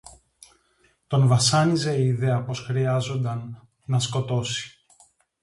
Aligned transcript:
Τον 1.07 1.27
βασάνιζε 1.27 1.97
η 1.97 2.05
ιδέα 2.05 2.43
πως 2.43 2.59
χρειάζουνταν 2.65 3.67
να 3.85 3.99
σκοτώσει 3.99 4.85